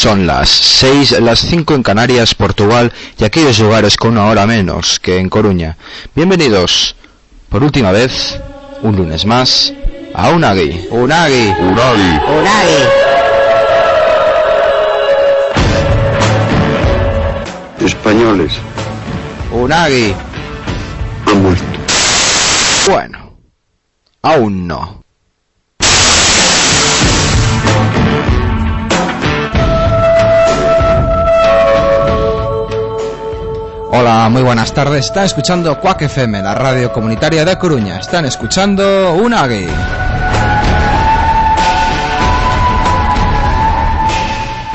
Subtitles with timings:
[0.00, 5.00] Son las 6, las 5 en Canarias, Portugal y aquellos lugares con una hora menos
[5.00, 5.76] que en Coruña.
[6.14, 6.94] Bienvenidos,
[7.48, 8.38] por última vez,
[8.82, 9.72] un lunes más,
[10.14, 10.86] a Unagi.
[10.90, 11.48] Unagi.
[11.48, 12.20] Unagi.
[12.38, 12.78] Unagi.
[17.84, 18.52] Españoles.
[19.50, 20.14] Unagi.
[21.26, 21.64] Han muerto.
[22.86, 23.36] Bueno,
[24.22, 25.02] aún no.
[33.90, 35.06] Hola, muy buenas tardes.
[35.06, 37.98] Están escuchando Quack FM, la radio comunitaria de Coruña.
[37.98, 39.66] Están escuchando Unagi.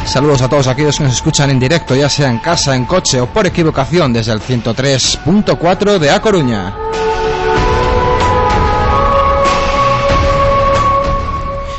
[0.05, 3.21] Saludos a todos aquellos que nos escuchan en directo, ya sea en casa, en coche
[3.21, 6.73] o por equivocación desde el 103.4 de A Coruña.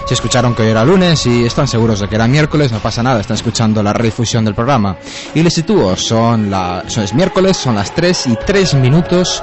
[0.06, 3.02] Si escucharon que hoy era lunes y están seguros de que era miércoles, no pasa
[3.02, 4.98] nada, están escuchando la redifusión del programa.
[5.34, 9.42] Y les sitúo, son, la, es miércoles, son las 3 y 3 minutos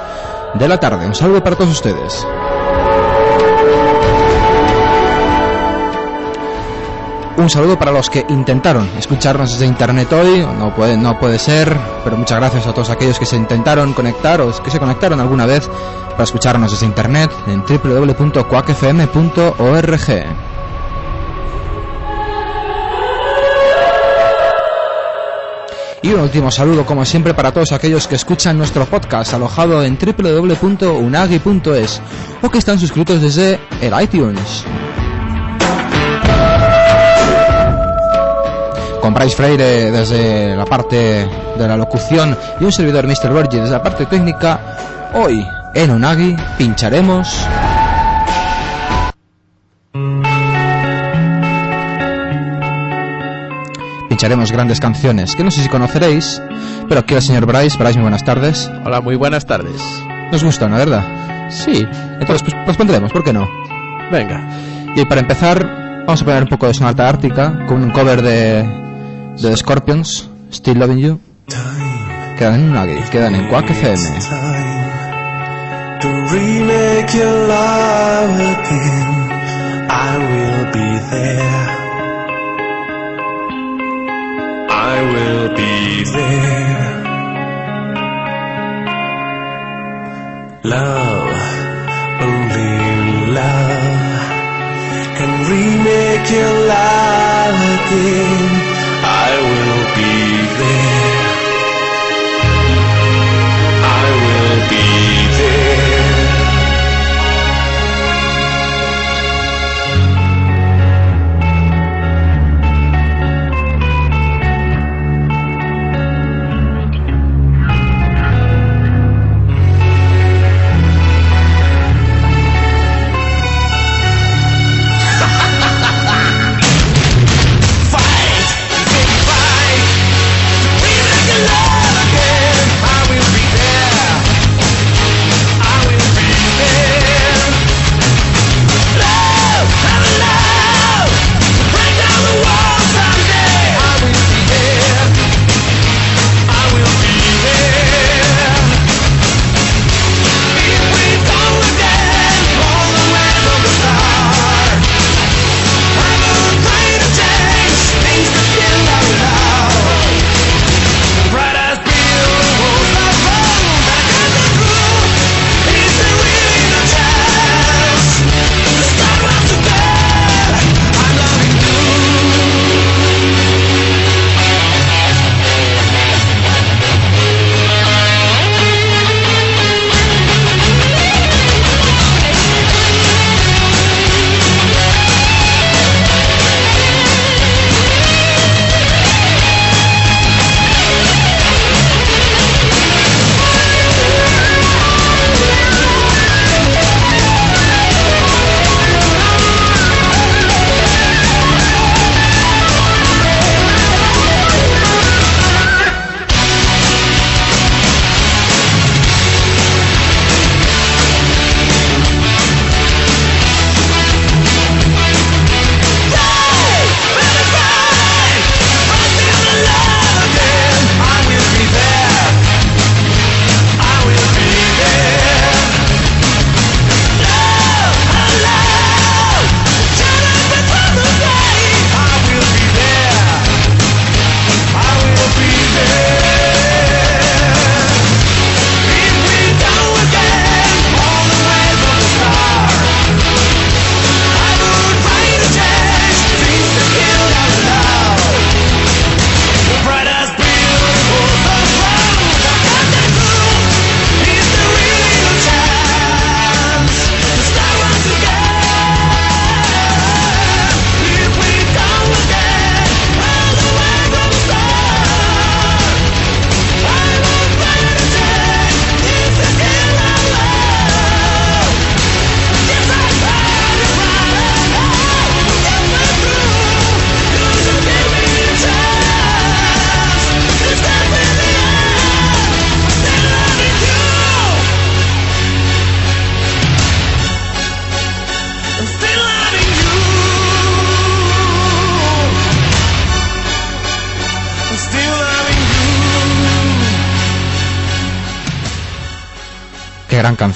[0.54, 1.06] de la tarde.
[1.06, 2.24] Un saludo para todos ustedes.
[7.36, 11.76] Un saludo para los que intentaron escucharnos desde internet hoy, no puede, no puede ser,
[12.04, 15.46] pero muchas gracias a todos aquellos que se intentaron conectar o que se conectaron alguna
[15.46, 15.68] vez
[16.10, 20.41] para escucharnos desde internet en www.quackfm.org.
[26.04, 29.96] Y un último saludo, como siempre, para todos aquellos que escuchan nuestro podcast alojado en
[29.96, 32.00] www.unagi.es
[32.42, 34.64] o que están suscritos desde el iTunes.
[39.00, 43.32] Con Bryce Freire desde la parte de la locución y un servidor Mr.
[43.32, 47.28] Virgin desde la parte técnica, hoy en Unagi pincharemos
[54.22, 56.40] pincharemos grandes canciones que no sé si conoceréis,
[56.88, 57.76] pero aquí el señor Bryce.
[57.76, 58.70] Bryce, muy buenas tardes.
[58.84, 59.82] Hola, muy buenas tardes.
[60.30, 61.50] Nos gustan, la verdad.
[61.50, 61.84] Sí.
[62.20, 63.50] Entonces, pues, pues pondremos, ¿por qué no?
[64.12, 64.48] Venga.
[64.94, 65.66] Y para empezar,
[66.06, 68.62] vamos a poner un poco de Sonata Ártica con un cover de,
[69.38, 71.20] de The Scorpions, Still Loving You.
[72.38, 74.02] Quedan en Unagi, quedan en Quack FM.
[76.00, 79.32] to remake your love again.
[79.90, 81.81] I will be there.
[84.84, 86.92] I will be there.
[90.74, 91.42] Love,
[92.26, 92.72] only
[93.38, 94.22] love
[95.18, 98.61] can remake your life again.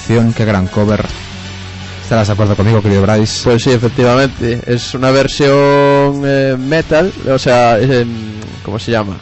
[0.07, 1.05] Canción, qué gran cover.
[2.01, 3.43] ¿Estarás de acuerdo conmigo, querido Bryce?
[3.43, 4.61] Pues sí, efectivamente.
[4.65, 7.77] Es una versión eh, metal, o sea,
[8.63, 9.17] ¿cómo se llama?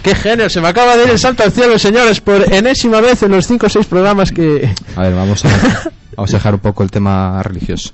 [0.00, 0.48] ¡Qué genio!
[0.48, 3.48] Se me acaba de ir el salto al cielo, señores, por enésima vez en los
[3.48, 4.72] 5 o 6 programas que...
[4.94, 5.48] A ver, vamos a,
[6.16, 7.90] vamos a dejar un poco el tema religioso.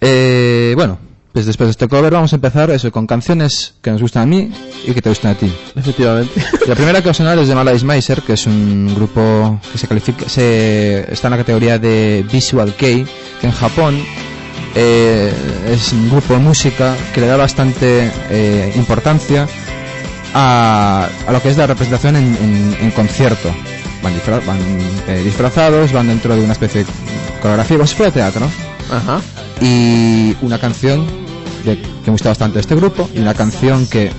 [0.00, 0.98] Eh, bueno,
[1.34, 4.26] pues después de este cover vamos a empezar eso con canciones que nos gustan a
[4.26, 4.50] mí
[4.86, 5.52] y que te gustan a ti.
[5.74, 6.32] Efectivamente.
[6.68, 9.76] La primera que va a sonar es de Malaise Meiser, que es un grupo que
[9.76, 13.04] se califica, se, está en la categoría de Visual Kei,
[13.40, 14.00] que en Japón
[14.76, 15.32] eh,
[15.72, 19.48] es un grupo de música que le da bastante eh, importancia
[20.34, 23.50] a, a lo que es la representación en, en- en concierto.
[24.04, 24.58] Van, disfra- van,
[25.08, 26.90] eh, disfrazados, van dentro de una especie de
[27.42, 28.46] coreografía, como si fuera teatro.
[28.92, 29.20] Ajá.
[29.60, 31.23] Y una canción
[31.64, 34.10] de- que me gusta bastante este grupo, y una canción que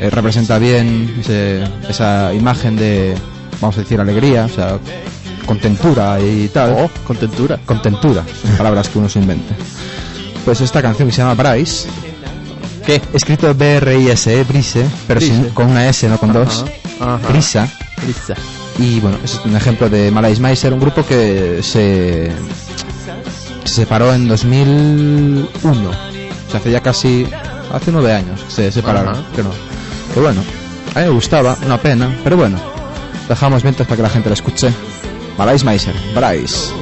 [0.00, 3.14] eh, representa bien ese- esa imagen de,
[3.60, 4.78] vamos a decir, alegría, o sea,
[5.46, 6.74] contentura y tal.
[6.78, 7.58] Oh, contentura.
[7.66, 8.22] Contentura,
[8.56, 9.54] palabras que uno se inventa.
[10.44, 11.88] Pues esta canción que se llama Bryce,
[12.86, 13.00] ¿Qué?
[13.12, 16.64] escrito B-R-I-S-E, Brise, pero sin- con una S, no con dos.
[17.00, 17.18] Ajá.
[17.28, 17.68] Brisa.
[18.02, 18.34] Brisa.
[18.78, 22.30] Y bueno, es un ejemplo de Malaise Meiser, un grupo que se,
[23.64, 26.09] se separó en 2001.
[26.50, 27.28] O sea, hace ya casi,
[27.72, 29.14] hace nueve años que se separaron.
[29.14, 29.22] Ajá.
[29.36, 29.50] Que no.
[30.12, 30.42] Que bueno,
[30.96, 32.58] a mí me gustaba, una pena, pero bueno,
[33.28, 34.72] dejamos mientras para que la gente la escuche.
[35.38, 36.79] Malaise Meiser, Bryce.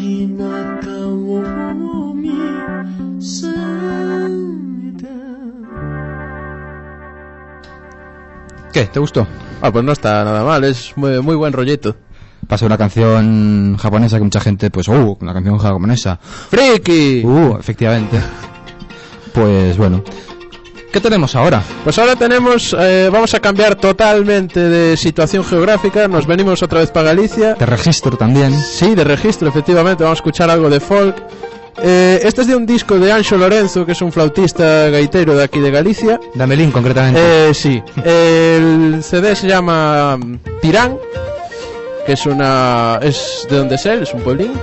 [0.00, 2.32] い中を見
[3.20, 5.08] せて
[8.72, 8.86] ¿Qué?
[8.86, 9.26] ¿Te gustó?
[9.62, 11.94] Ah, pues no está nada mal, es muy, muy buen rollito.
[12.48, 16.18] Pasa una canción japonesa que mucha gente, pues, uh, una canción japonesa.
[16.20, 17.22] ¡Friki!
[17.24, 18.20] Uh, efectivamente.
[19.32, 20.02] Pues bueno.
[20.91, 21.61] ¿Qué tenemos ahora?
[21.83, 26.89] Pues ahora tenemos, eh, vamos a cambiar totalmente de situación geográfica, nos venimos otra vez
[26.89, 27.53] para Galicia.
[27.55, 28.59] Te registro también.
[28.59, 31.15] Sí, de registro, efectivamente, vamos a escuchar algo de folk.
[31.81, 35.43] Eh, este es de un disco de Anxo Lorenzo, que es un flautista gaitero de
[35.43, 36.19] aquí de Galicia.
[36.33, 37.21] De Amelín, concretamente.
[37.21, 40.97] Eh, sí, el CD se llama mm, Tirán,
[42.05, 44.53] que es una es de donde es él, es un pueblín.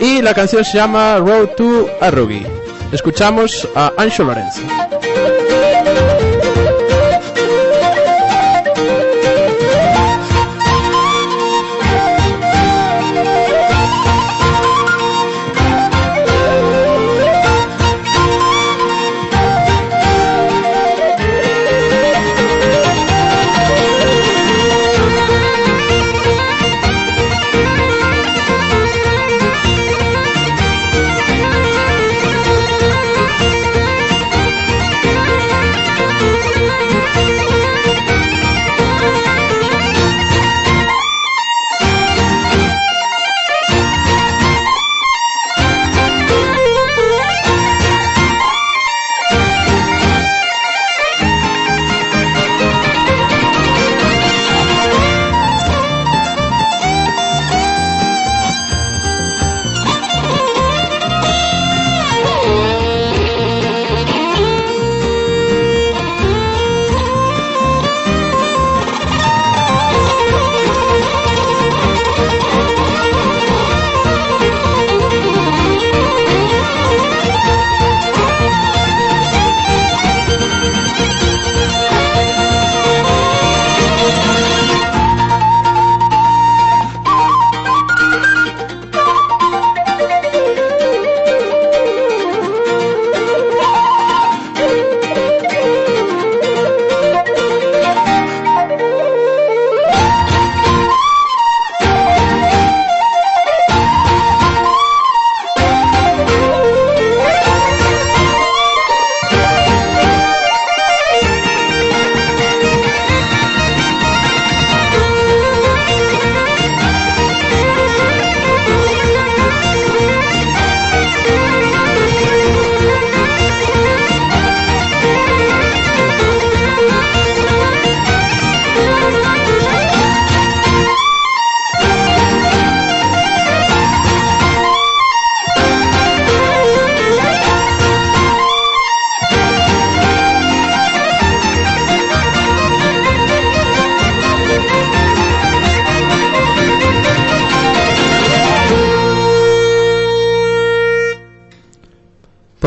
[0.00, 2.46] Y la canción se llama Road to Arrogui.
[2.92, 4.60] Escuchamos a Anxo Lorenzo.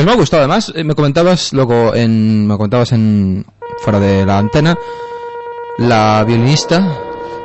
[0.03, 2.45] Pues me ha gustado, además, eh, me comentabas luego en.
[2.45, 3.45] Me comentabas en.
[3.79, 4.77] fuera de la antena.
[5.77, 6.85] La violinista.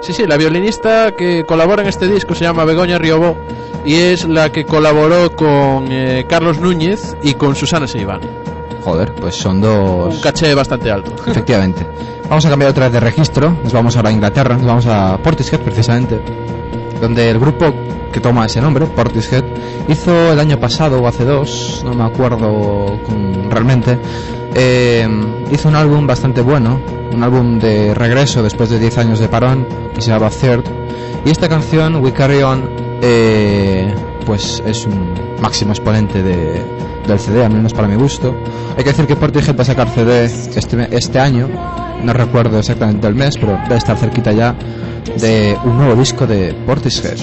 [0.01, 3.37] Sí, sí, la violinista que colabora en este disco se llama Begoña Riobó
[3.85, 8.23] y es la que colaboró con eh, Carlos Núñez y con Susana Seiván.
[8.83, 10.17] Joder, pues son dos.
[10.17, 11.13] Un caché bastante alto.
[11.31, 11.87] Efectivamente.
[12.29, 13.57] Vamos a cambiar otra vez de registro.
[13.63, 14.57] Nos vamos ahora a Inglaterra.
[14.57, 16.21] Nos vamos a Portishead, precisamente.
[17.01, 17.73] Donde el grupo
[18.13, 19.45] que toma ese nombre, Portishead,
[19.89, 23.99] hizo el año pasado o hace dos, no me acuerdo con- realmente,
[24.55, 25.09] eh,
[25.51, 26.81] hizo un álbum bastante bueno.
[27.13, 30.63] Un álbum de regreso después de 10 años de parón, que se llama Third.
[31.25, 32.69] Y esta canción, We Carry On,
[33.01, 33.93] eh,
[34.27, 36.63] pues es un máximo exponente de,
[37.07, 38.35] del CD, al menos para mi gusto.
[38.77, 41.49] Hay que decir que Portishead va a sacar CD este, este año,
[42.05, 44.55] no recuerdo exactamente el mes, pero debe estar cerquita ya
[45.19, 47.17] de un nuevo disco de Portishead.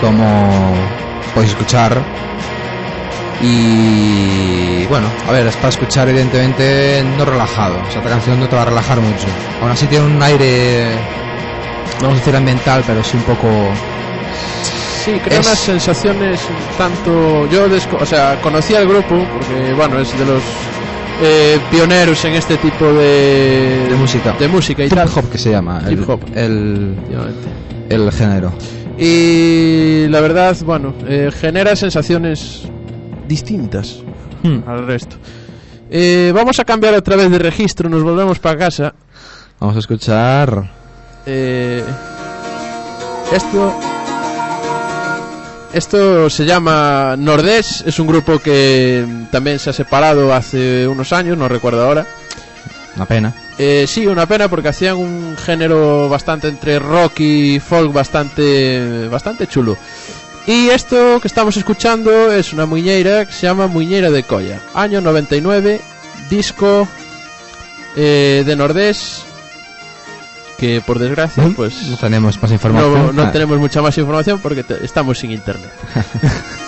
[0.00, 0.74] Como
[1.34, 2.00] podéis escuchar.
[3.42, 7.76] Y bueno, a ver, es para escuchar evidentemente no relajado.
[7.80, 9.26] O sea, esta canción no te va a relajar mucho.
[9.60, 10.94] Aún así tiene un aire,
[12.00, 13.48] vamos a decir ambiental, pero sí un poco...
[15.04, 17.46] Sí, crea Es- unas sensaciones un tanto...
[17.50, 20.42] Yo, desco- o sea, conocí al grupo porque, bueno, es de los
[21.22, 23.86] eh, pioneros en este tipo de...
[23.88, 24.34] De música.
[24.38, 25.08] De música y Hip tal.
[25.14, 25.80] hop que se llama.
[25.86, 26.20] el- Hip hop.
[26.34, 26.94] El,
[27.88, 28.52] el género.
[29.00, 32.62] Y la verdad, bueno, eh, genera sensaciones
[33.26, 34.02] distintas
[34.42, 34.60] Hmm.
[34.66, 35.16] al resto.
[35.90, 38.94] Eh, vamos a cambiar otra vez de registro, nos volvemos para casa.
[39.58, 40.70] Vamos a escuchar...
[41.26, 41.84] Eh,
[43.32, 43.74] esto
[45.74, 51.36] esto se llama Nordés, es un grupo que también se ha separado hace unos años,
[51.38, 52.06] no recuerdo ahora.
[52.96, 53.34] Una pena.
[53.62, 59.46] Eh, sí, una pena porque hacían un género bastante entre rock y folk bastante bastante
[59.46, 59.76] chulo.
[60.46, 64.60] Y esto que estamos escuchando es una muñeira que se llama Muñeira de Colla.
[64.72, 65.78] Año 99,
[66.30, 66.88] disco
[67.96, 69.24] eh, de Nordés
[70.56, 72.92] que por desgracia pues No tenemos más información.
[72.94, 75.70] no, no Ah, tenemos mucha más información porque te- estamos sin internet.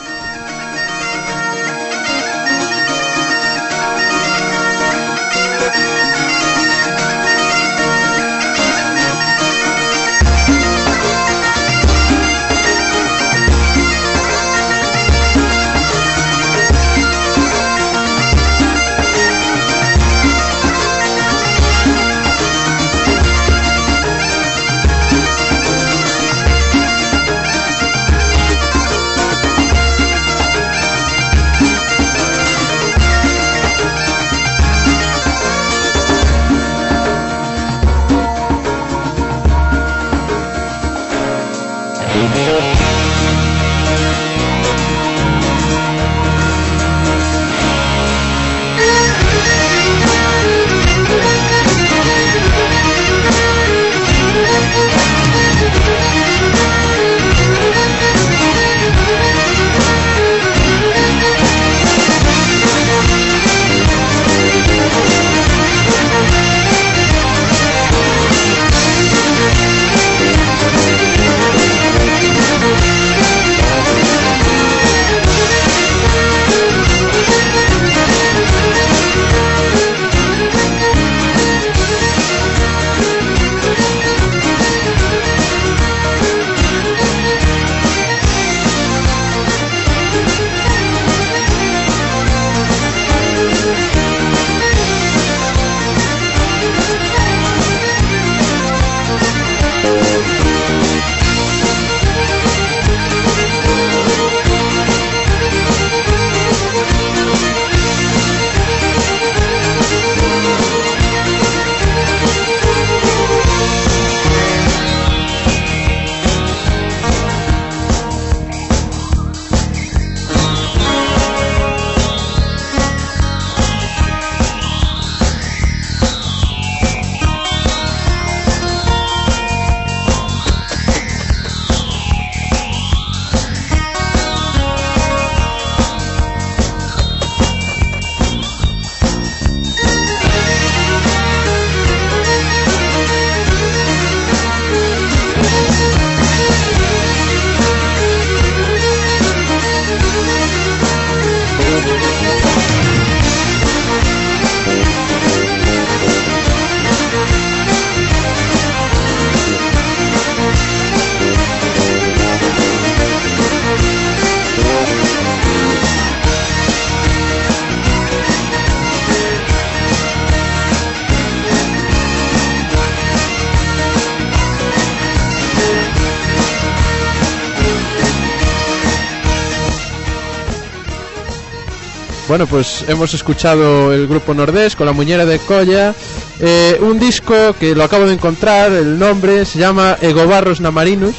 [182.32, 185.92] Bueno, pues hemos escuchado el grupo Nordés con la muñera de Colla.
[186.40, 191.14] eh, un disco que lo acabo de encontrar, el nombre se llama Egobarros Namarinos.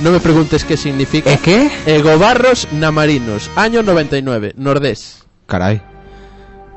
[0.00, 1.32] No me preguntes qué significa.
[1.32, 1.70] ¿Eh, qué?
[1.86, 5.22] Egobarros Namarinos, año 99, Nordés.
[5.46, 5.80] Caray.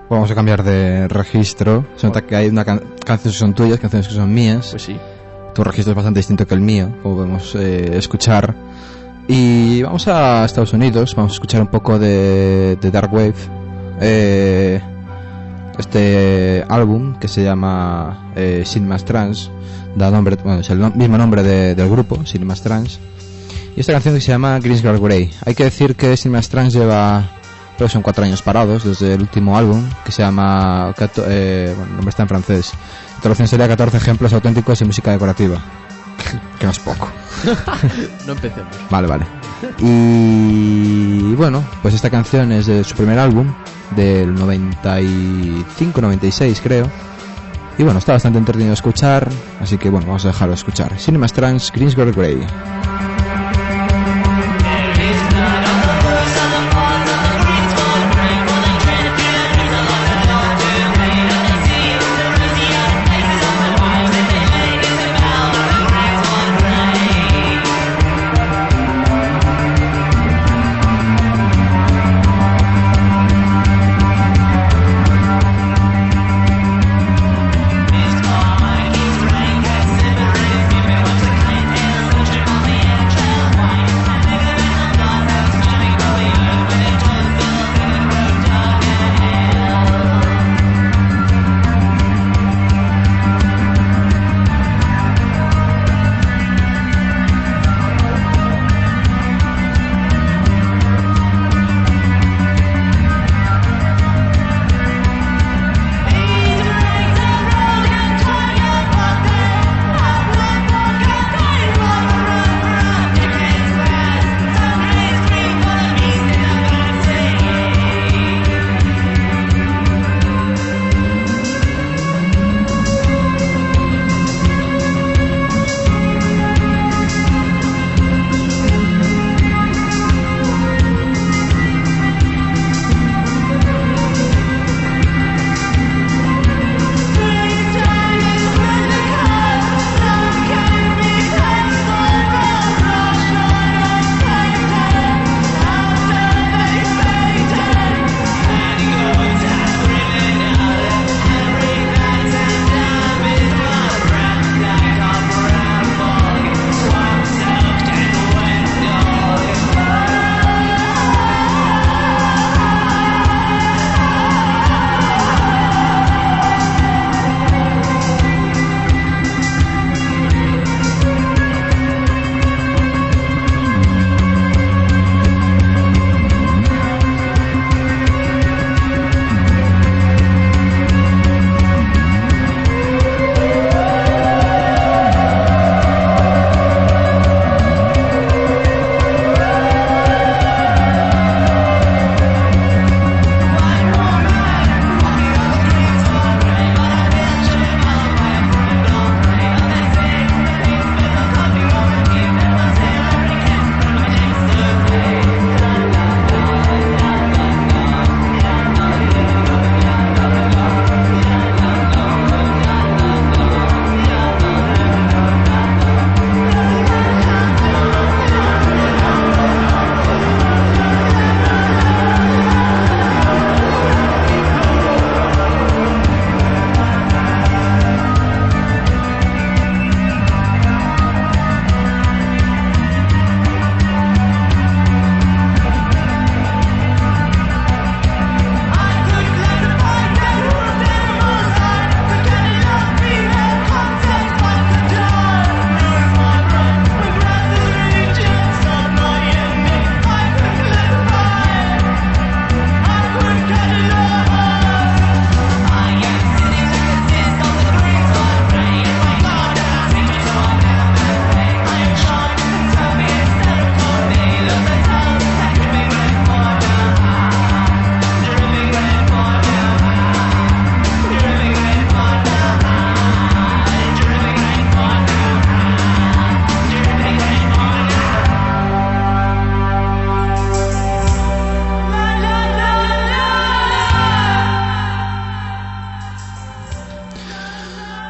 [0.07, 1.87] Vamos a cambiar de registro.
[1.95, 4.67] Se nota que hay una can- canciones que son tuyas, canciones que son mías.
[4.69, 4.97] Pues sí.
[5.55, 8.53] Tu registro es bastante distinto que el mío, como podemos eh, escuchar.
[9.27, 13.57] Y vamos a Estados Unidos, vamos a escuchar un poco de, de Dark Wave.
[14.01, 14.81] Eh,
[15.77, 19.49] este álbum que se llama eh, Cinemas Trans,
[19.95, 22.99] da nombre, bueno, es el mismo nombre de- del grupo, Cinemas Trans.
[23.75, 25.31] Y esta canción que se llama Greensguard Grey.
[25.45, 27.29] Hay que decir que Cinema Strange lleva,
[27.77, 30.93] creo que son cuatro años parados desde el último álbum, que se llama,
[31.27, 32.71] eh, bueno, el nombre está en francés.
[33.15, 35.57] La traducción sería 14 ejemplos auténticos de música decorativa.
[36.59, 37.07] que no es poco.
[38.25, 38.75] No empecemos.
[38.89, 39.25] Vale, vale.
[39.79, 43.53] Y bueno, pues esta canción es de su primer álbum,
[43.95, 46.89] del 95-96 creo.
[47.77, 49.29] Y bueno, está bastante entretenido escuchar,
[49.61, 50.97] así que bueno, vamos a dejarlo escuchar.
[50.99, 52.45] Cinema Strange, Greensguard Grey.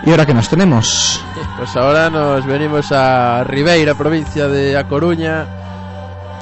[0.10, 1.24] ¿Y ahora qué nos tenemos?
[1.56, 5.46] Pues ahora nos venimos a Ribeira, provincia de A Coruña,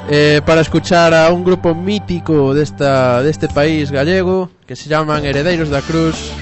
[0.08, 4.88] eh, para escuchar a un grupo mítico de, esta, de este país gallego que se
[4.88, 6.32] llaman Heredeiros da Cruz.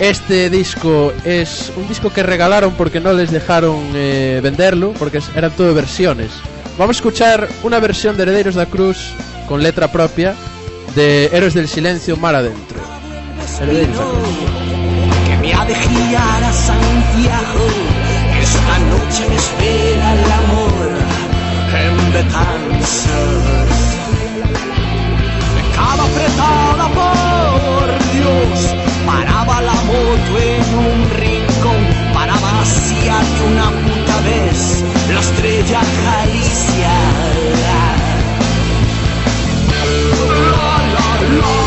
[0.00, 5.52] Este disco es un disco que regalaron porque no les dejaron eh, venderlo, porque eran
[5.52, 6.32] todo versiones.
[6.76, 9.12] Vamos a escuchar una versión de Heredeiros da Cruz
[9.46, 10.34] con letra propia
[10.96, 12.80] de Héroes del Silencio Mar Adentro.
[13.60, 14.85] Da Cruz
[15.46, 17.66] me ha de guiar a Santiago,
[18.42, 20.88] esta noche me espera el amor
[21.84, 23.70] en Betanzas.
[25.76, 28.74] Cada apretada por Dios,
[29.06, 31.80] paraba la moto en un rincón,
[32.12, 36.94] paraba hacia de una puta vez la estrella Galicia.
[40.42, 41.65] La, la, la.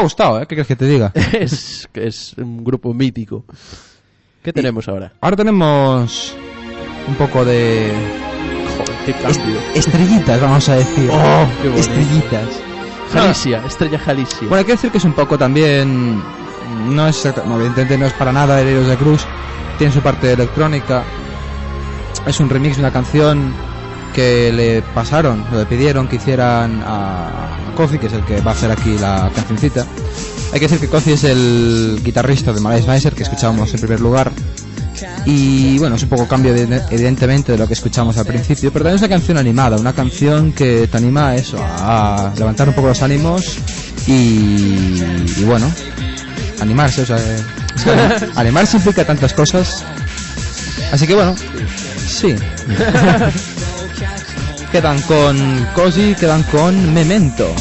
[0.00, 0.42] Ha gustado, ¿eh?
[0.42, 1.12] ¿Qué quieres que te diga?
[1.32, 3.44] es, es un grupo mítico.
[4.42, 5.12] ¿Qué tenemos ahora?
[5.20, 6.34] Ahora tenemos
[7.06, 7.92] un poco de
[8.78, 9.60] Joder, qué cambio.
[9.74, 11.10] estrellitas, vamos a decir.
[11.12, 11.88] Oh, qué bonito.
[11.90, 12.48] estrellitas.
[13.12, 14.38] Jalicia, Estrella Jalicia.
[14.42, 16.22] Bueno, hay que decir que es un poco también.
[16.88, 17.24] No es.
[17.46, 19.26] no, evidentemente no es para nada Heridos de Cruz.
[19.78, 21.02] Tiene su parte electrónica.
[22.26, 23.52] Es un remix de una canción
[24.14, 27.28] que le pasaron, le pidieron que hicieran a,
[27.76, 29.86] Kofi, que es el que va a hacer aquí la cancioncita.
[30.52, 34.00] Hay que decir que Kofi es el guitarrista de Malaise Meiser, que escuchábamos en primer
[34.00, 34.32] lugar.
[35.24, 38.84] Y bueno, es un poco cambio de- evidentemente de lo que escuchamos al principio, pero
[38.84, 42.74] también es una canción animada, una canción que te anima a eso, a levantar un
[42.74, 43.58] poco los ánimos
[44.06, 44.12] y,
[45.36, 45.70] y bueno,
[46.60, 47.18] animarse, o sea,
[48.36, 49.84] animarse implica tantas cosas.
[50.92, 51.34] Así que bueno,
[52.08, 52.34] sí.
[54.70, 57.54] quedan con Cosi, quedan con Memento.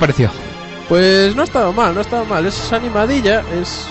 [0.00, 0.30] Pareció?
[0.88, 2.44] Pues no ha estado mal, no ha estado mal.
[2.46, 3.86] Es animadilla, es...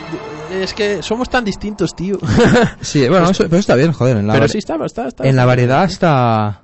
[0.52, 2.18] Es que somos tan distintos, tío.
[2.82, 4.18] Sí, bueno, eso, pero está bien, joder.
[4.18, 5.28] En la, Pero sí está, está, está.
[5.28, 6.62] en la variedad está...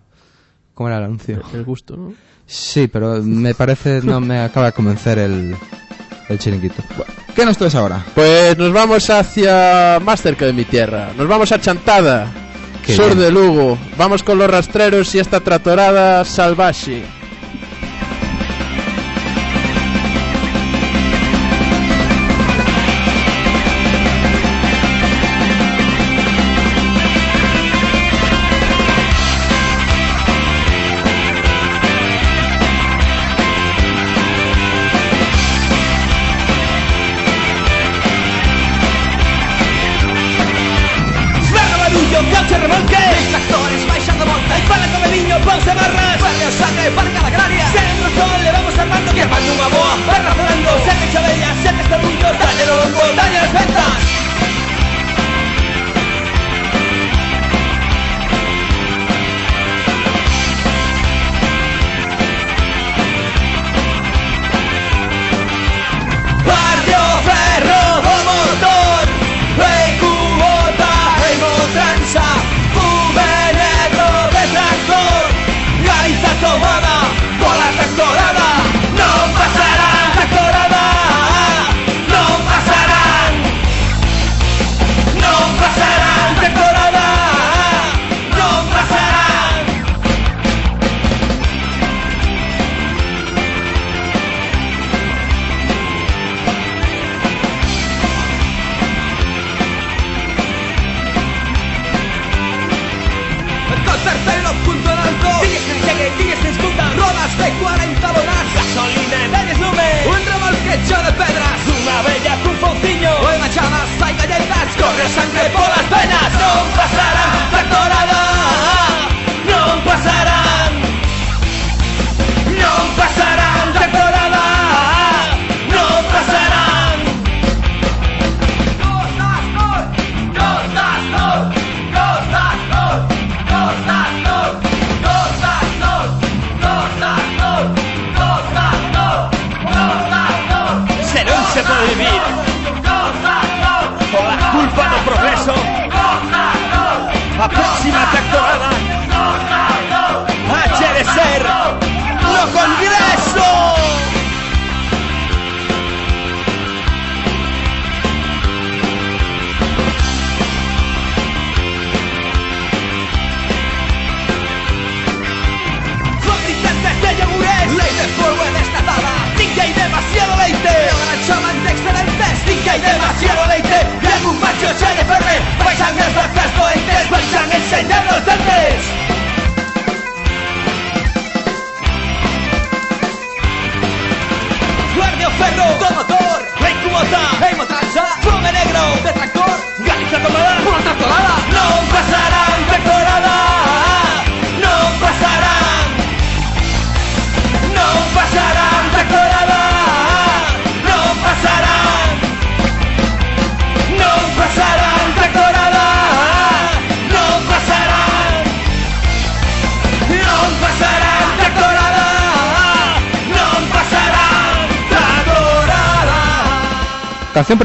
[0.74, 1.41] ¿Cómo era el anuncio?
[1.54, 2.14] El gusto, ¿no?
[2.48, 5.56] Sí, pero me parece, no me acaba de convencer el,
[6.30, 6.84] el chiringuito.
[7.36, 8.04] ¿Qué nos traes ahora?
[8.14, 11.12] Pues nos vamos hacia más cerca de mi tierra.
[11.16, 12.28] Nos vamos a Chantada,
[12.86, 13.20] Qué sur bien.
[13.20, 13.78] de Lugo.
[13.98, 17.04] Vamos con los rastreros y esta tratorada salvaje.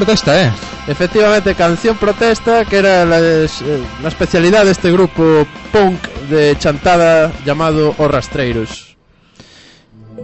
[0.05, 0.51] Protesta, ¿eh?
[0.87, 3.47] Efectivamente, canción protesta, que era la, eh,
[4.01, 8.97] la especialidad de este grupo punk de Chantada llamado Os Rastreiros.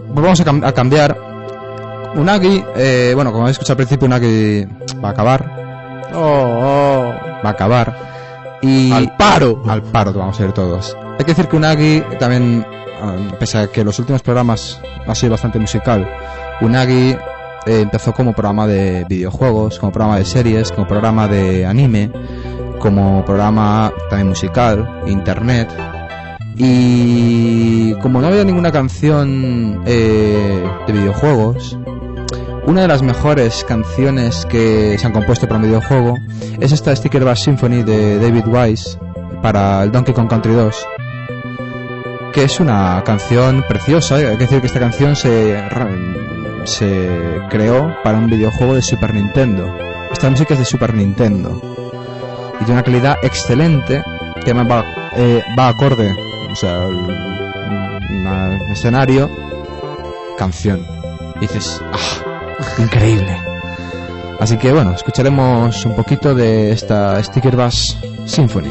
[0.08, 1.16] Vamos a, cam- a cambiar.
[2.16, 4.64] Unagi, eh, bueno, como habéis escuchado al principio, Unagi
[5.02, 6.08] va a acabar.
[6.14, 7.12] Oh,
[7.44, 8.58] Va a acabar.
[8.62, 9.62] Y Al paro.
[9.68, 10.96] Al paro vamos a ir todos.
[11.12, 12.66] Hay que decir que Unagi también,
[13.00, 16.08] ah, pese a que los últimos programas ha sido bastante musical,
[16.60, 17.16] Unagi
[17.66, 22.10] eh, empezó como programa de videojuegos, como programa de series, como programa de anime,
[22.78, 25.68] como programa también musical, internet.
[26.56, 31.78] Y como no había ninguna canción eh, de videojuegos,
[32.68, 36.18] una de las mejores canciones que se han compuesto para un videojuego
[36.60, 38.98] es esta Sticker Bass Symphony de David Wise
[39.40, 40.86] para el Donkey Kong Country 2
[42.34, 45.56] que es una canción preciosa hay que decir que esta canción se,
[46.68, 49.74] se creó para un videojuego de Super Nintendo
[50.12, 51.60] esta música es de Super Nintendo
[52.60, 54.02] y de una calidad excelente
[54.44, 54.84] que va,
[55.16, 56.14] eh, va acorde
[56.50, 56.86] o sea
[58.10, 59.28] una- escenario
[60.36, 60.86] canción
[61.36, 62.78] Y dices, ¡ah!
[62.78, 63.36] Increíble.
[64.40, 68.70] Así que bueno, escucharemos un poquito de esta Sticker Bass Symphony.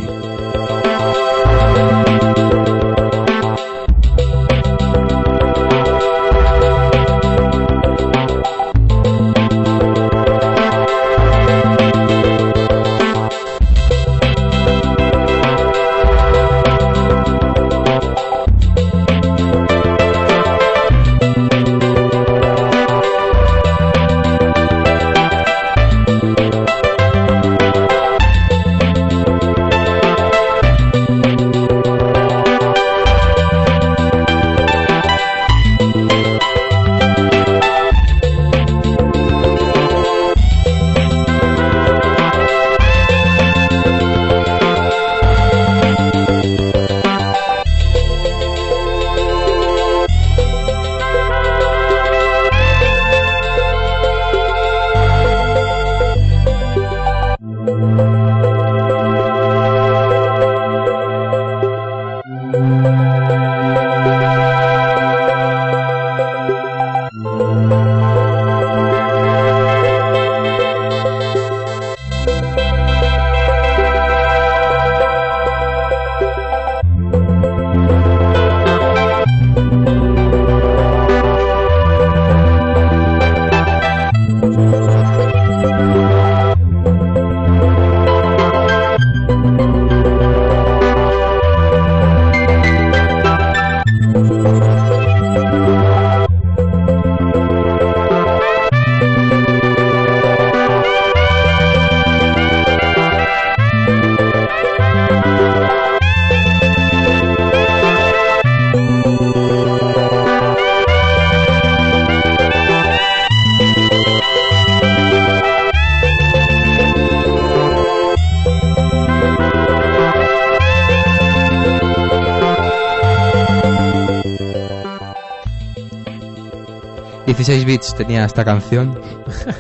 [127.48, 129.00] ...16 bits tenía esta canción.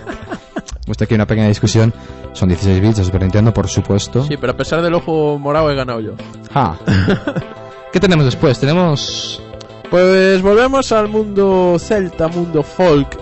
[0.85, 1.93] Hemos aquí una pequeña discusión.
[2.33, 4.25] Son 16 bits de Super Nintendo, por supuesto.
[4.25, 6.11] Sí, pero a pesar del ojo morado he ganado yo.
[6.53, 6.77] Ah.
[7.93, 8.59] ¿Qué tenemos después?
[8.59, 9.41] Tenemos...
[9.89, 13.17] Pues volvemos al mundo celta, mundo folk.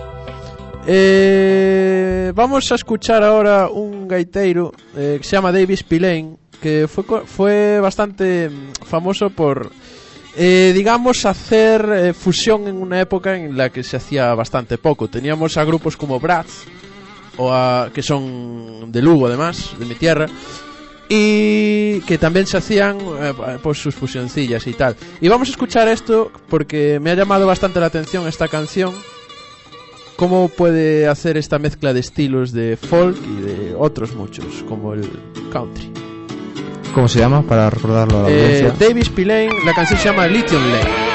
[0.84, 7.04] Eh, vamos a escuchar ahora un gaiteiro eh, que se llama David Spillane, que fue,
[7.24, 9.70] fue bastante mm, famoso por,
[10.36, 15.08] eh, digamos, hacer eh, fusión en una época en la que se hacía bastante poco.
[15.08, 16.64] Teníamos a grupos como Bratz,
[17.38, 20.26] o a- que son de Lugo además, de mi tierra,
[21.08, 23.32] y que también se hacían eh,
[23.62, 24.96] pues sus fusioncillas y tal.
[25.20, 28.92] Y vamos a escuchar esto porque me ha llamado bastante la atención esta canción.
[30.16, 35.08] Cómo puede hacer esta mezcla de estilos de folk y de otros muchos, como el
[35.52, 35.92] country.
[36.96, 37.42] ¿Cómo se llama?
[37.42, 38.32] Para recordarlo a la Eh,
[38.62, 38.86] audiencia.
[38.88, 41.05] David Spillane, la canción se llama Lithium Lane.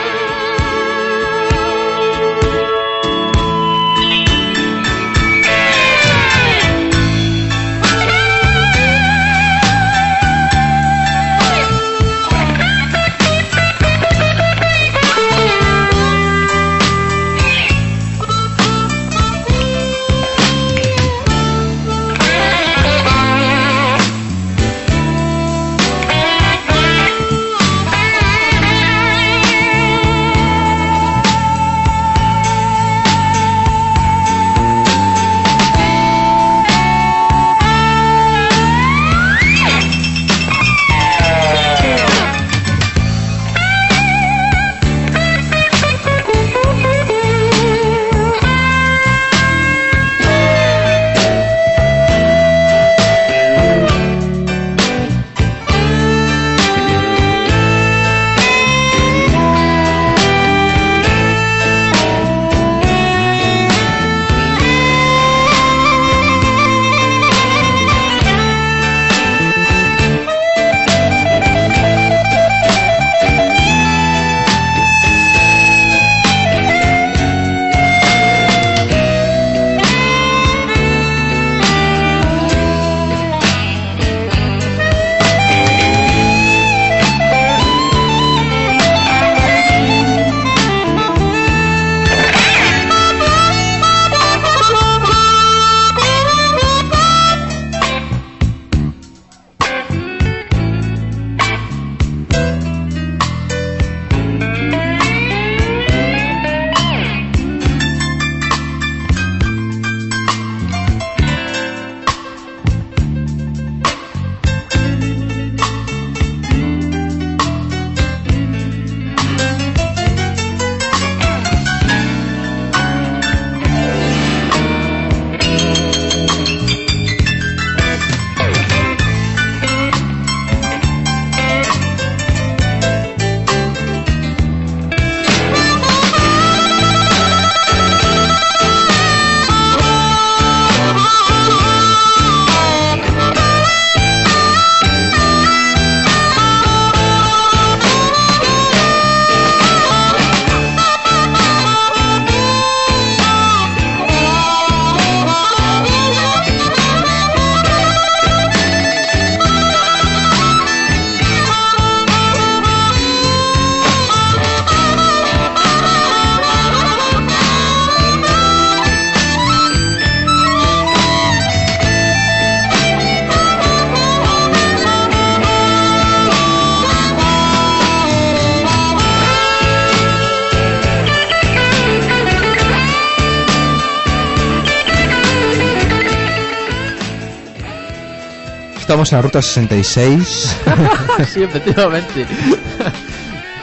[189.12, 190.58] En la ruta 66.
[191.34, 192.26] sí, efectivamente.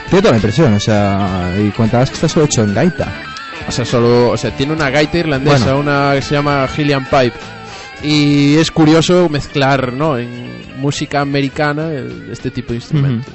[0.09, 3.11] Tengo toda la impresión, o sea, y comentabas que está solo hecho en gaita.
[3.67, 5.79] O sea, solo, o sea, tiene una gaita irlandesa, Bueno.
[5.79, 7.33] una que se llama Gillian Pipe.
[8.01, 10.17] Y es curioso mezclar, ¿no?
[10.17, 11.89] En música americana
[12.31, 13.33] este tipo de instrumentos.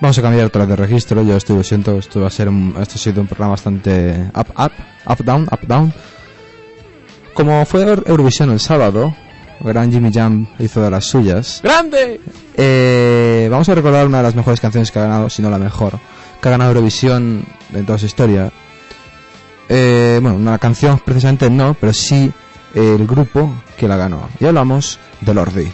[0.00, 2.48] Vamos a cambiar otra vez de registro, yo estoy, lo siento, esto va a ser
[2.48, 4.72] un, esto ha sido un programa bastante up, up,
[5.06, 5.92] up, down, up, down.
[7.34, 9.14] Como fue Eur- Eurovisión el sábado,
[9.60, 11.60] gran Jimmy Jam hizo de las suyas.
[11.62, 12.20] ¡Grande!
[12.54, 15.58] Eh, vamos a recordar una de las mejores canciones que ha ganado, si no la
[15.58, 15.98] mejor,
[16.40, 18.50] que ha ganado Eurovisión en toda su historia.
[19.68, 22.32] Eh, bueno, una canción precisamente no, pero sí
[22.74, 24.28] el grupo que la ganó.
[24.40, 25.72] Y hablamos de Lordi.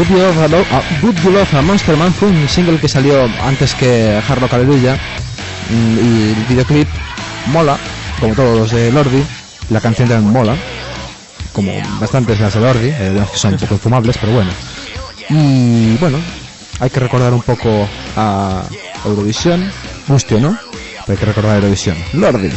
[0.00, 2.78] Would You Love a, Lo- a- Would You Love a Monster Man fue un single
[2.80, 4.96] que salió antes que Hard Rock Hallelujah
[5.68, 6.88] mm, y el videoclip
[7.48, 7.76] mola,
[8.18, 9.22] como todos los de Lordi,
[9.68, 10.56] la canción también mola,
[11.52, 11.70] como
[12.00, 14.50] bastantes las de Lordi, algunas que son un poco infumables, pero bueno.
[15.28, 16.18] Y bueno,
[16.78, 17.86] hay que recordar un poco
[18.16, 18.62] a
[19.04, 19.70] Eurovisión,
[20.40, 20.58] no,
[21.04, 21.96] pero hay que recordar a Eurovisión.
[22.14, 22.50] Lordi.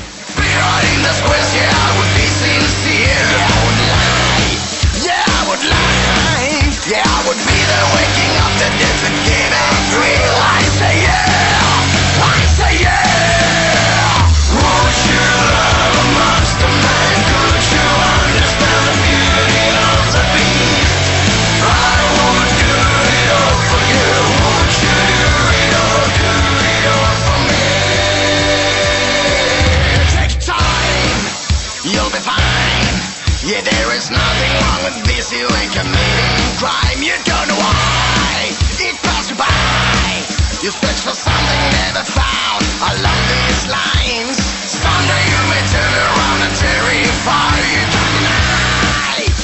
[40.64, 44.39] You search for something never found along these lines.
[44.72, 47.59] You may turn around and terrify.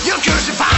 [0.06, 0.70] You crucify.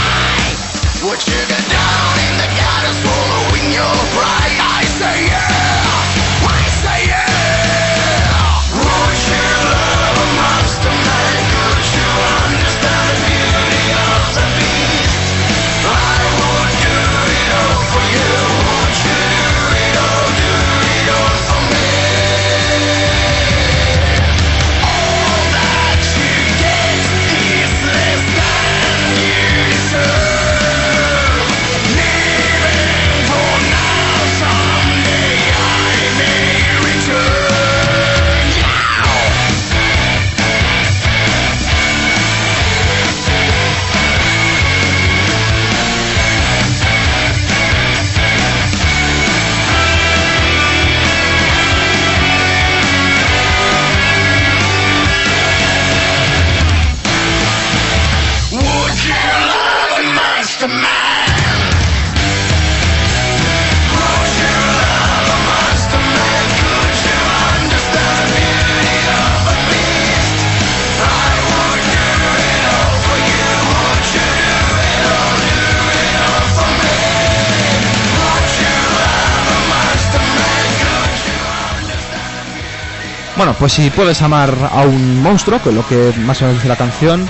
[83.62, 86.68] Pues si puedes amar a un monstruo, que es lo que más o menos dice
[86.68, 87.30] la canción,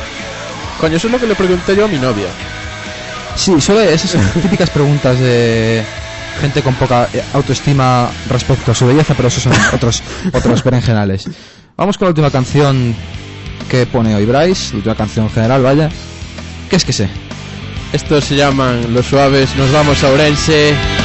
[0.79, 2.27] Coño, eso es lo que le pregunté yo a mi novia.
[3.35, 5.83] Sí, solo esas típicas preguntas de
[6.39, 10.01] gente con poca eh, autoestima respecto a su belleza, pero esos son otros
[10.31, 11.29] otros berenjenales.
[11.75, 12.95] Vamos con la última canción
[13.69, 15.89] que pone hoy Bryce, la última canción general, vaya.
[16.69, 17.09] ¿Qué es que sé?
[17.91, 21.00] Estos se llaman Los Suaves, nos vamos a Ourense.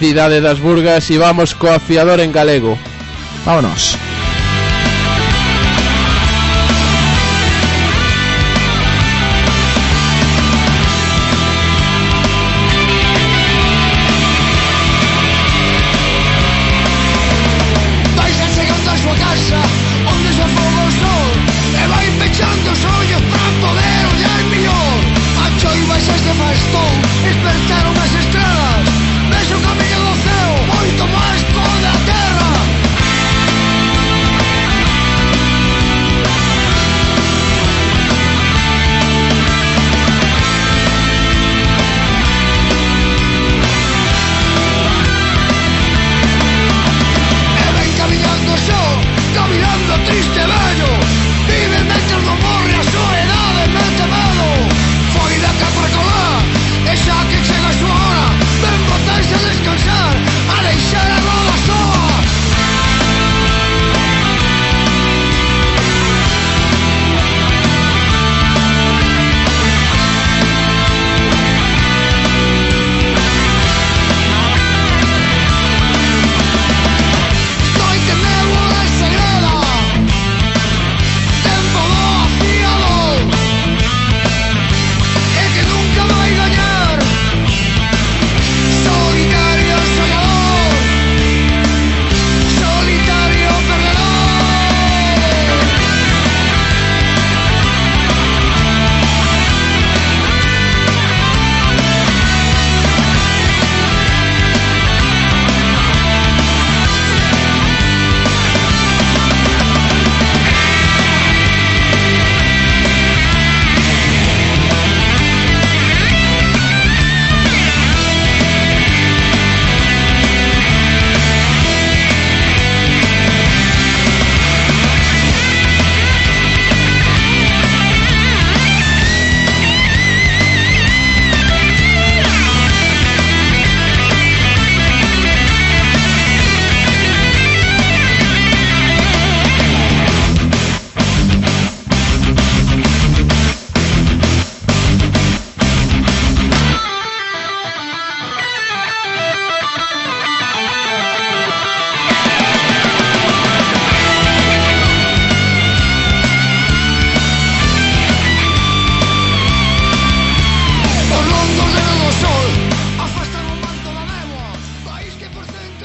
[0.00, 2.78] Cidade das Burgas y vamos co afiador en galego.
[3.44, 3.99] Vámonos.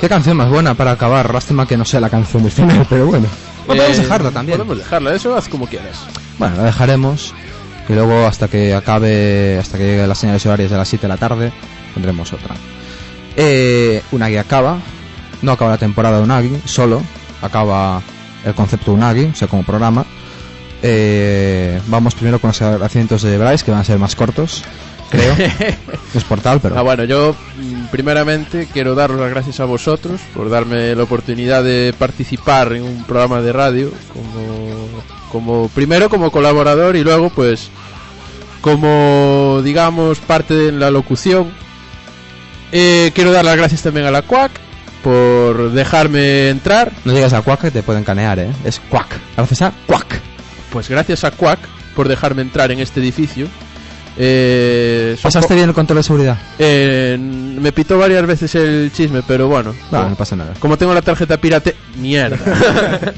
[0.06, 1.34] Qué canción más buena para acabar.
[1.34, 3.26] Lástima que no sea la canción del final, pero bueno.
[3.66, 4.60] Bueno, podemos Eh, dejarla también.
[4.60, 5.98] Podemos dejarla, eso haz como quieras.
[6.38, 7.34] Bueno, la dejaremos.
[7.90, 11.08] Y luego hasta que acabe, hasta que llegue las señales horarias de las 7 de
[11.08, 11.52] la tarde,
[11.96, 12.54] pondremos otra.
[13.36, 14.78] Eh, Unagi acaba.
[15.42, 17.02] No acaba la temporada de Unagi, solo.
[17.42, 18.00] Acaba
[18.46, 20.06] el concepto Unagi, o sea, como programa.
[20.84, 24.64] Eh, vamos primero con los agradecimientos de Bryce, que van a ser más cortos,
[25.10, 25.36] creo.
[26.14, 26.78] es portal, pero...
[26.78, 31.64] Ah, bueno, yo mm, primeramente quiero daros las gracias a vosotros por darme la oportunidad
[31.64, 34.88] de participar en un programa de radio como,
[35.32, 37.70] como primero como colaborador y luego pues
[38.62, 41.54] como digamos parte de la locución.
[42.72, 44.52] Eh, quiero dar las gracias también a la CUAC
[45.06, 46.92] por dejarme entrar.
[47.06, 48.52] No llegas a Quack que te pueden canear, ¿eh?
[48.64, 49.20] Es Quack.
[49.38, 50.20] Gracias a Quack.
[50.72, 51.60] Pues gracias a CUAC
[51.96, 53.48] por dejarme entrar en este edificio.
[54.18, 56.38] Eh, ¿Pasaste bien el control de seguridad?
[56.58, 59.74] Eh, me pitó varias veces el chisme, pero bueno.
[59.92, 60.54] No, como- no pasa nada.
[60.60, 62.38] Como tengo la tarjeta pirate, mierda.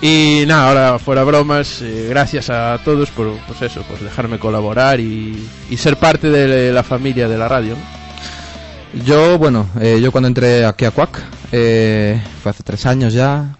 [0.00, 5.00] y nada, ahora fuera bromas, eh, gracias a todos por pues eso, por dejarme colaborar
[5.00, 7.74] y, y ser parte de la familia de la radio.
[7.74, 9.02] ¿no?
[9.04, 11.20] Yo, bueno, eh, yo cuando entré aquí a Quack,
[11.52, 13.54] eh, fue hace tres años ya,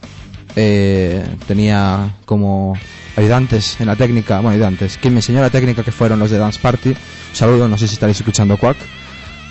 [0.54, 2.78] eh, tenía como
[3.16, 6.38] ayudantes en la técnica, bueno, ayudantes, quien me enseñó la técnica que fueron los de
[6.38, 6.90] Dance Party.
[6.90, 6.96] Un
[7.32, 8.76] saludo, no sé si estaréis escuchando Quack,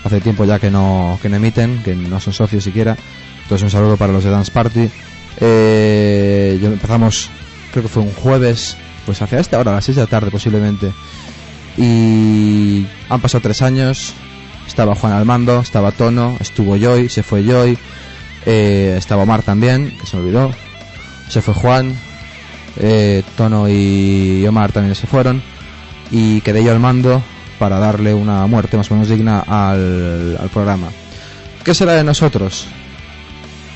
[0.04, 2.96] hace tiempo ya que no, que no emiten, que no son socios siquiera,
[3.44, 4.90] entonces un saludo para los de Dance Party.
[5.40, 7.30] Eh, empezamos,
[7.72, 10.32] creo que fue un jueves, pues hacia esta hora, a las 6 de la tarde
[10.32, 10.94] posiblemente.
[11.78, 14.14] Y han pasado tres años,
[14.68, 17.78] estaba Juan al mando, estaba Tono, estuvo Joy, se fue Joy,
[18.46, 20.52] eh, estaba Omar también, que se me olvidó,
[21.28, 21.96] se fue Juan,
[22.78, 25.42] eh, Tono y Omar también se fueron,
[26.12, 27.22] y quedé yo al mando
[27.60, 30.90] para darle una muerte más o menos digna al, al programa.
[31.64, 32.68] ¿Qué será de nosotros?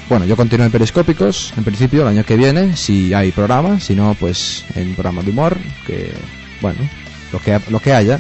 [0.09, 3.95] Bueno, yo continúo en Periscópicos, en principio, el año que viene, si hay programa, si
[3.95, 6.11] no, pues en programa de humor, que,
[6.61, 6.79] bueno,
[7.31, 8.19] lo que, lo que haya.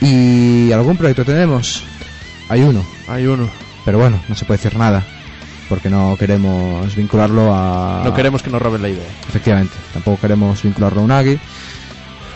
[0.00, 1.82] ¿Y algún proyecto tenemos?
[2.50, 3.48] Hay uno, Hay uno.
[3.84, 5.02] pero bueno, no se puede decir nada,
[5.68, 8.02] porque no queremos vincularlo a...
[8.04, 9.06] No queremos que nos roben la idea.
[9.28, 11.38] Efectivamente, tampoco queremos vincularlo a Unagi.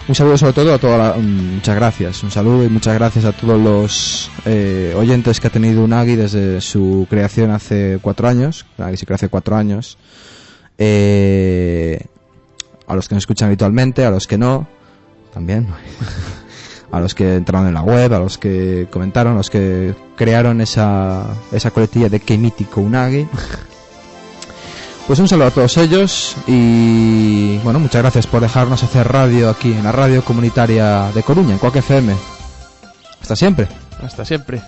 [0.08, 3.24] Un saludo sobre todo a toda la- mm, muchas gracias, un saludo y muchas gracias
[3.24, 8.66] a todos los eh, oyentes que ha tenido Unagi desde su creación hace cuatro años,
[8.78, 9.96] Unagi se creó hace cuatro años,
[10.78, 12.00] Eh,
[12.88, 14.66] a los que nos escuchan habitualmente, a los que no,
[15.32, 15.68] también,
[16.92, 20.60] a los que entraron en la web, a los que comentaron, a los que crearon
[20.60, 23.26] esa, esa coletilla de que mítico Unagi.
[25.04, 29.72] Pues un saludo a todos ellos y bueno, muchas gracias por dejarnos hacer radio aquí
[29.72, 32.14] en la radio comunitaria de Coruña, en Cuac FM.
[33.20, 33.66] Hasta siempre.
[34.00, 34.62] Hasta siempre.